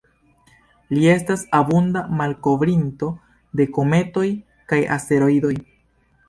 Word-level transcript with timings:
Li 0.93 1.01
estas 1.15 1.43
abunda 1.57 2.03
malkovrinto 2.21 3.11
de 3.61 3.69
kometoj 3.77 4.25
kaj 4.73 4.81
asteroidoj. 4.97 5.55